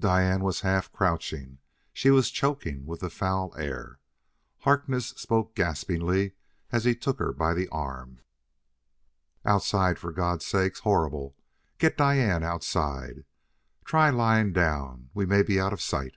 [0.00, 1.58] Diane was half crouching;
[1.92, 4.00] she was choking with the foul air.
[4.60, 6.32] Harkness spoke gaspingly
[6.72, 8.20] as he took her by the arm:
[9.44, 10.78] "Outside, for God's sake!...
[10.78, 11.36] Horrible!...
[11.76, 13.26] Get Diane outside
[13.84, 16.16] try lying down we may be out of sight!"